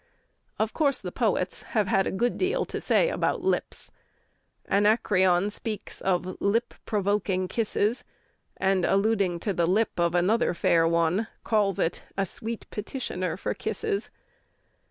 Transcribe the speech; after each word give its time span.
Of 0.57 0.73
course 0.73 0.99
the 0.99 1.11
poets 1.11 1.61
have 1.77 1.85
had 1.85 2.07
a 2.07 2.11
good 2.11 2.35
deal 2.39 2.65
to 2.65 2.81
say 2.81 3.09
about 3.09 3.43
lips. 3.43 3.91
Anacreon 4.67 5.51
speaks 5.51 6.01
of 6.01 6.37
"lip 6.41 6.73
provoking 6.87 7.47
kisses," 7.47 8.03
and, 8.57 8.83
alluding 8.83 9.39
to 9.41 9.53
the 9.53 9.67
lip 9.67 9.99
of 9.99 10.15
another 10.15 10.55
fair 10.55 10.87
one, 10.87 11.27
calls 11.43 11.77
it 11.77 12.01
a 12.17 12.25
"sweet 12.25 12.65
petitioner 12.71 13.37
for 13.37 13.53
kisses." 13.53 14.09